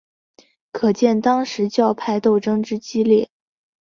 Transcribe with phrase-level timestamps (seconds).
[0.71, 3.29] 可见当时教派斗争之激烈。